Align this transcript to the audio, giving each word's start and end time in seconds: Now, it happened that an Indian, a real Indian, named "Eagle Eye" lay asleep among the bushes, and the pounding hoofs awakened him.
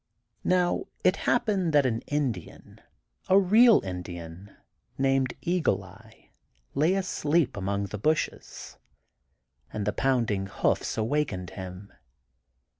Now, 0.43 0.85
it 1.03 1.15
happened 1.29 1.73
that 1.73 1.85
an 1.85 2.01
Indian, 2.07 2.81
a 3.29 3.37
real 3.37 3.81
Indian, 3.83 4.49
named 4.97 5.35
"Eagle 5.41 5.83
Eye" 5.83 6.31
lay 6.73 6.95
asleep 6.95 7.55
among 7.55 7.83
the 7.85 7.99
bushes, 7.99 8.77
and 9.71 9.85
the 9.85 9.93
pounding 9.93 10.47
hoofs 10.47 10.97
awakened 10.97 11.51
him. 11.51 11.93